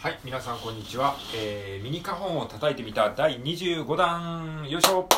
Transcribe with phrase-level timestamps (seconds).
[0.00, 1.16] はい、皆さんこんにちは。
[1.34, 5.08] えー、ミニカホンを叩いてみた第25弾、よいしょ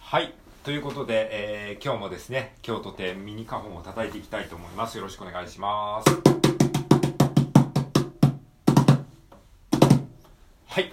[0.00, 0.32] はい、
[0.62, 4.96] ということで、えー、今日もですね、今日とてミニカホンを叩いていきたいと思います。
[4.96, 6.10] よろしくお願いします。
[10.68, 10.92] はい。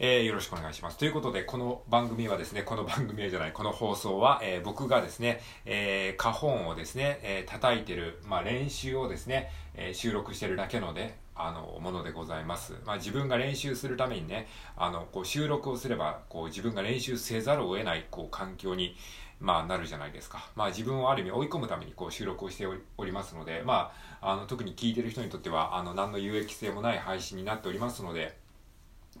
[0.00, 0.98] えー、よろしくお願いします。
[0.98, 12.74] ということで、この番組はですね、この番組じゃない、この放送は、えー、僕がですね、えー、花本をですね、えー、叩いてる、まあ、練習をですね、えー、収録してるだけので、あの、ものでございます。
[12.84, 18.96] まあ、自分が練習するためにね、あの、こう、収録をすれば、こう、自分が練習せざるを得ない、こう、環境に、
[19.38, 20.50] まあ、なるじゃないですか。
[20.56, 22.66] まあ、自分をある意味追い込むために、こう、収録をして
[22.98, 28.42] おりますので、まあ、あの、特に聞いてる人にとっては、あの、何の有益性もない配信になっておりますので、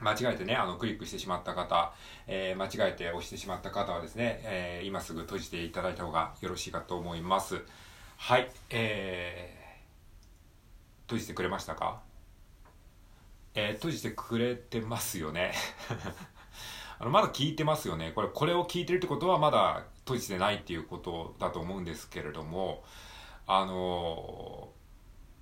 [0.00, 1.92] 間違えてね、あの、クリックしてしまった方、
[2.26, 7.62] えー、間違えて押してしまった方はですね、えー、今すぐ閉じていただいた方がよろしいかと思います。
[8.16, 12.00] はい、えー、閉じてくれましたか？
[13.54, 15.52] えー、閉じてくれてますよね。
[16.98, 18.12] あの、まだ聞いてますよね。
[18.12, 22.84] これ、これを聞いてるってことはまだ閉じてないっていうことだと思うんですけれども、
[23.46, 24.70] あの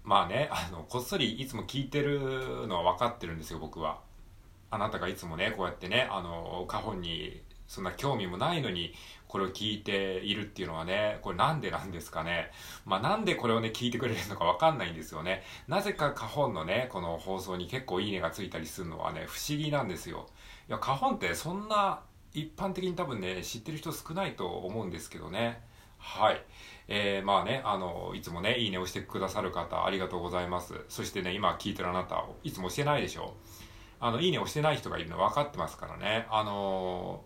[0.05, 4.00] まあね、あの、こっそりいつも聞いてるのは分かってるんですよ、僕は。
[4.72, 8.94] あなたがいつもね、こうやってね、あの、カホンにそんな興味もないのに、
[9.28, 12.50] これを聞いているっていうのはね、これなんでなんですかね。
[12.86, 15.42] まあなんでこれをね、聞いてくれるのかわかんないんですよね。
[15.68, 20.26] なぜかカホンのね、この放送に結構いいねがついたりするのはね、不思議なんですよ。
[20.68, 22.00] いや、カホンってそんな
[22.32, 25.60] 一般的に多分ね、知ってる人少ないと思うんですけどね。
[25.98, 26.42] はい。
[26.88, 30.84] えー、まあね、あの、いつもね、いいねをしてくださる方、ありがとうございます。
[30.88, 33.34] そしてね、今聞いてるあなた、いつもしてないでしょ
[34.03, 36.27] あの、いいね押してない人がいるの分かってますからね。
[36.28, 37.22] あの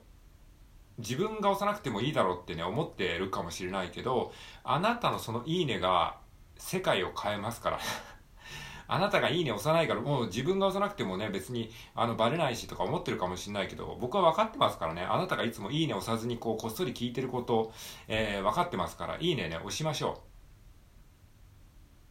[0.99, 4.31] ー、自分が押さなくてもいいだろうってね、思ってるかもしれないけど、
[4.63, 6.19] あなたのそのいいねが
[6.59, 7.79] 世界を変えますから。
[8.89, 17.73] あなたがいいね押さないから、もう自分が押さなくてもね、別に、あの、バレないしとか思ってるかもしれないけど、僕は分かってますからね、あなたがいつもいいね押さずに、こう、こっそり聞いてること、
[18.07, 20.23] えー、分かってますから、いいねね、押しましょ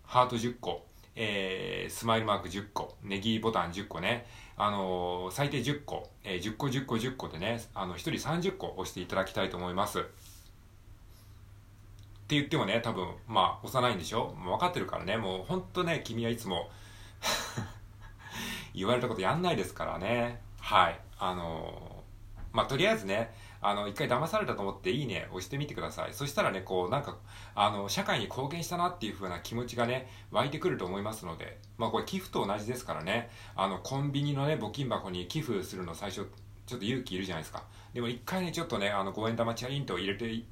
[0.05, 0.07] う。
[0.07, 0.87] ハート10個。
[1.15, 4.25] えー、スマイルマーク10個、ネギボタン10個ね、
[4.57, 9.99] あのー、最低10個、えー、10個10個10個でね、あの、1人30個押していただきたいと思います。
[9.99, 10.03] っ
[12.27, 14.33] て言ってもね、多分、まあ、押さないんでしょ？
[14.33, 16.69] もう分かってるからね、もうほんとね、君はいつも
[18.73, 20.41] 言われたことやんないですからね。
[20.59, 20.99] はい。
[21.19, 21.94] あのー、
[22.55, 26.13] まあ、とりあえずね、あの、一回騙されたと思っていいね、押してみてください。
[26.13, 27.17] そしたらね、こう、なんか、
[27.53, 36.29] あの、社会に貢献したなっていう風な気持ちがね、湧いてくると思いますので、まあこれ寄付と同じですからね、あの、コンビニのね、募金箱に寄付するの最初、
[36.65, 37.63] ちょっと勇気いるじゃないですか。
[37.93, 40.43] でも一回ね、ちょっとね、あの、5円玉チャリンと入れて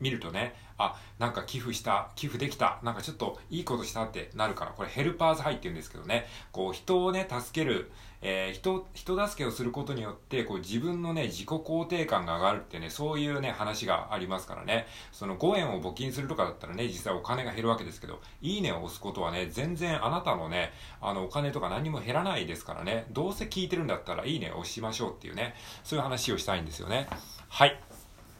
[0.00, 7.90] みるとね、あ、なんか寄付した、寄付できた、なんかちょっといいことしたってなるから、これヘルパーズハイって言うんですけどね、こう人をね、助ける、
[8.22, 27.08] えー、人、人助けをすることによって、こう自分のね、自己肯定感が上がるってね、そういうね、話がありますからね、その5円を募金するとかだったらね、実際お金が減るわけですけど、いいねを押すことはね、全然あなたのね、あの、お金とか何も減らないですからね、どうせ聞いてるんだったらいいねを押しましょうっていうね、そういう話をしたいんですよね。
[27.48, 27.80] はい。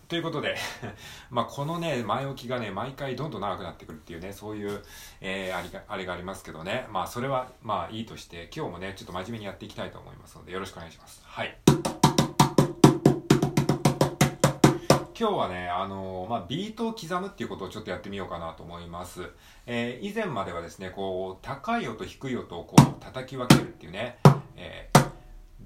[0.08, 0.56] ということで
[1.30, 4.82] まあこのね、前置きがね、毎回どんどん長くなってくるっていうね、そういう、
[5.20, 6.86] えー、あり、あれがありますけどね。
[6.90, 11.22] まあそれは、まあいいとして、今日もね、ちょっと真面目にやっていきたいと思いますので、よろしくお願いします。
[11.26, 11.58] はい。
[15.20, 19.28] 今日はね、あのー、まあ、ビートを刻むっていうことをちょっとやってみようかなと思います。
[19.66, 24.18] えー、以前まではですね、こう、高い音、低い音をこう、叩き分けるっていうね、
[24.54, 25.10] えー、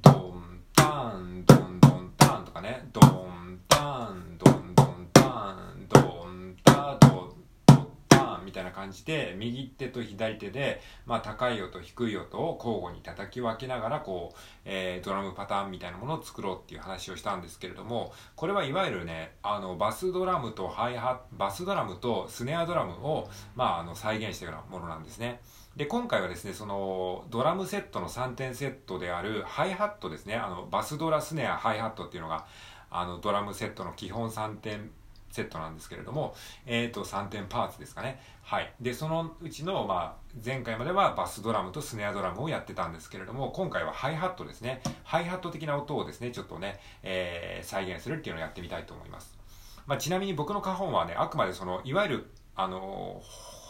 [0.00, 5.22] ドン、タン、ドン、ドン、タンとかね、ドン、タン、ドン、ドン、タ
[5.52, 7.32] ン、ドン、タ、ド、
[7.66, 25.40] ド、タンみたいな感じで、右手と左手で、まあ、高い音、低い音を交互に叩き分けながら、こう、えー、ドラムパターンみたいなものを作ろうっていう話をしたんですけれども、これはいわゆるね、あの、バスドラムとハイハバスドラムとスネアドラムを、まあ、あの、再現したようなものなんですね。
[25.76, 32.46] で、今回はですね、その、ドラムセットの3点セットであるハイハットですね、あの、バスドラ、スネア、ハイハットっていうのが、
[32.90, 34.90] あの、ドラムセットの基本3点
[35.30, 36.34] セットなんですけれども、
[36.66, 38.20] えっ、ー、と、3点パーツですかね。
[38.42, 38.70] はい。
[38.82, 44.82] で、そのうちの、まあ、前回まではバスドラムとスネアドラムをやってたんですけれども、今回はハイハットですね。
[45.04, 49.38] ハイハット的な音をですね、ちょっとね、えー、再現するっていうのをやってみたいと思います。
[49.86, 53.22] まあ、ちなみに僕の花本はね、あくまでその、いわゆる、あの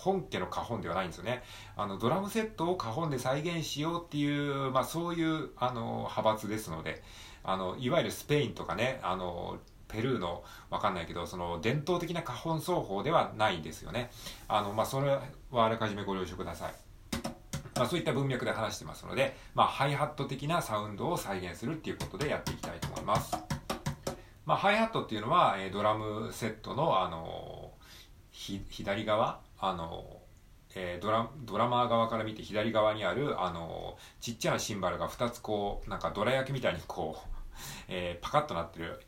[0.02, 1.42] 本家の花本ではないんですよね。
[1.76, 7.02] あの、ドラムセットを花本で再現しようっていう、まあそういう、あの、派閥ですので、
[7.44, 9.58] あの、いわゆるスペインとかね、あの、
[9.88, 14.10] ペルーの、わかんないけど、その伝統的な花本奏法ではないんですよね。
[14.48, 15.10] あの、まあ、それ
[15.50, 16.74] はあらかじめご了承ください。
[17.76, 23.36] まあ、そういった文脈で話してますので、まあ、ハイハット的なサウンドを再現するっていうことでやっていきたいと思います。
[24.44, 27.72] まあ、ハイハットっていうのは、え、ドラムセットの、あの、
[28.30, 30.18] 左側、あの
[30.74, 37.28] えー、ドラドラマー側から見て左側にある、あの、ちっちゃなシンバルが2つこうなんかどら焼きみたいにこう、
[37.88, 39.00] えー、パカッとなってる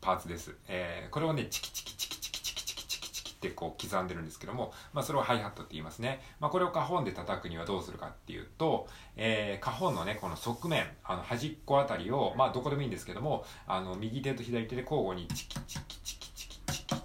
[0.00, 16.96] パーツです、えー、これをねチキチキチキチキチキチキチキチキってこう刻んでるんですけども、まあ、それをハイハットって言いますね、まあ、これをカホンで叩くにはどうするかっていうと、えー、カホンのねこの側面あの端っこあたりをまあどこでもいいんですけどもあの右手と左手で交互にチキチキチキチキチキチキチキ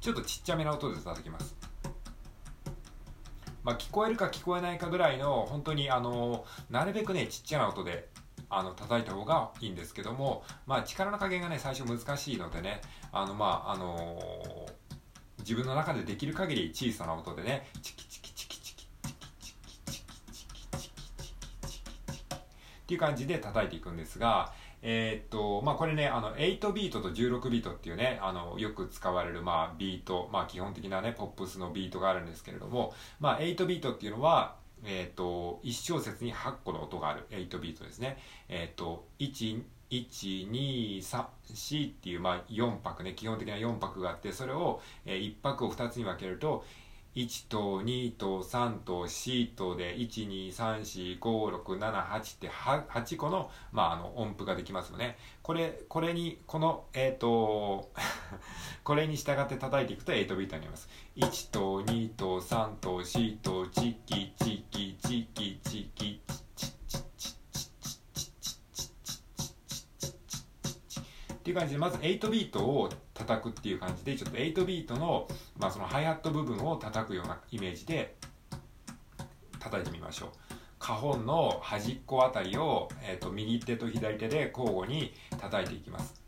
[0.00, 1.55] ちょっとちっちゃめな音で叩きます
[3.66, 8.08] まあ、聞こえるか聞こえないかぐらいの本当にあのなるべくねちっちゃな音で
[8.48, 12.80] あの叩いた方がいいんですけども、まあ、力の加減がね最初難しいのでね
[13.10, 19.10] あのまああのー、自分の中でできる限り小さな音でねチキチキチキチキチキ
[19.40, 22.38] チキチキチキチキチキチキっ
[22.86, 24.52] ていう感じで叩いていくんですが
[24.88, 34.54] えー、っと、まあ、これね、あの、8ビートと16ビートっていうね、あの、よく使われる、まあ、ビート、まあ、基本的なね、ポップスのビートがあるんですけれども、まあ、8ビートっていうのは、
[34.84, 38.16] えっ、と、1小節に8個の音がある8ビートですね。
[38.48, 39.60] えっ、と、1、
[39.90, 46.64] 1、2、3、4っていう、まあ、4拍ね、基本的な4拍があって、それを、えー、1拍を2つに分けると、
[47.16, 55.16] 1と2と3と4とで1234567って 8, 8個の,、まああの音符ができますよね。
[55.42, 57.90] これこれにこのえっ、ー、と
[58.84, 60.90] これに従って叩いていくと8ビートになります。
[61.16, 66.20] 1と2と3と4とチキチキチキチキ
[66.54, 66.70] チ
[71.32, 72.90] っていう感じでまず8ビートを
[73.26, 75.26] 叩くっていう感じでちょっと8ビートの,、
[75.58, 78.16] まあそのハイハット部分を叩くようなイメージで
[79.58, 80.28] 叩いてみましょう。
[80.78, 86.25] 花本の端っこあたりを、えーと右手と左手で交互に叩いていきます。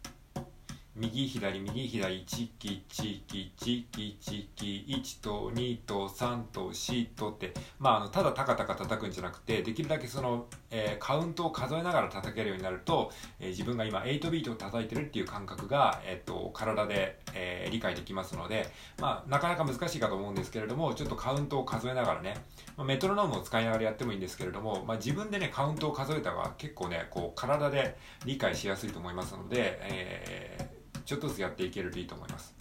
[1.01, 18.67] 右左右左チキチキチキチキ1と2と3と4とってまああのただタカタカ叩くんじゃなくてできるだけその、えー、カウントを数えながら叩けるようになると、えー、自分が今8ビートを叩いてるっていう感覚が、えーと、体で、えー、理解できますので
[19.01, 22.35] まあなかなか難しいかと思うんですけれどもちょっとカウントを数えながらね、
[22.77, 27.97] まあ、メトロノームを使いながらやってもいいんですけれども、まあ、自分でねカウントを数えた方が結構ねこう体で
[28.27, 30.78] 理解しやすいと思いますので、えー
[31.09, 32.55] ちょっとずつやっていけるといいと思います。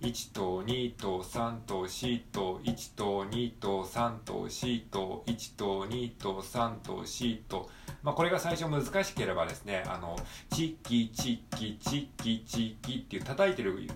[0.00, 7.70] 1と2と3と4と1と2と3と4と1と2と3と4と
[8.06, 10.16] まあ、これが最初難しければですねあの
[10.50, 13.90] チッキチッキチッキチッキっていう叩いてる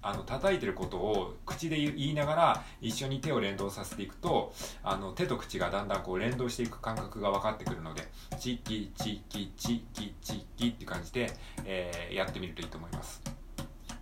[0.00, 8.08] あの叩いてることを口で言いながら一緒に手を連動させていくとあの手と口がだんだんこう連動していく感覚が分かってくるので
[8.38, 11.30] チッキチッキチッキチッキっていう感じで、
[11.66, 13.39] えー、やってみるといいと思います。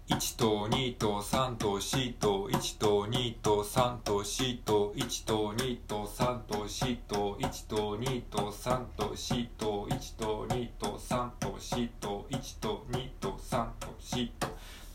[0.07, 14.51] 1と2と3と4と1と2と3と4と1と2と3と4と1と2と3と4と1と2と3と4と1と2と3と4とっ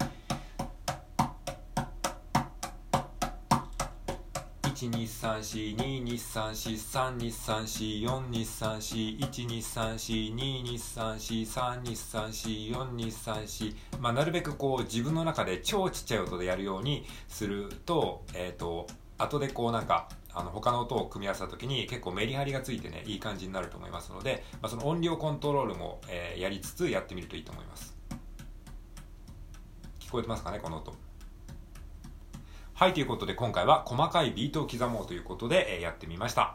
[4.74, 18.88] 一二三四二二三四三二三四四二三四一二三四二二三四三二三四四二三四まあなるべくこう自分の中で超ちっちゃい音でやるようにするとえっ、ー、と
[19.18, 27.96] 後でこうなんかあの他の音を組み合わせた時に結構メリハリがついてねいい感じになると思いますので、まあ、その音量コントロールも、えー、やりつつやってみるといいと思います。
[30.00, 30.94] 聞こえてますかねこの音。
[32.74, 36.52] はいということで今回は細かいビートを刻もうということで、えー、やってみました。